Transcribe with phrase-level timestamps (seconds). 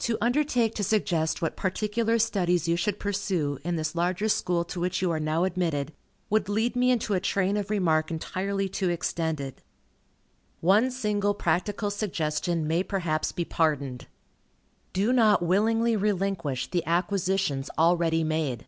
[0.00, 4.80] To undertake to suggest what particular studies you should pursue, in this larger school to
[4.80, 5.92] which you are now admitted,
[6.28, 9.62] would lead me into a train of remark entirely too extended.
[10.60, 14.08] One single practical suggestion may perhaps be pardoned.
[14.92, 18.66] Do not willingly relinquish the acquisitions already made.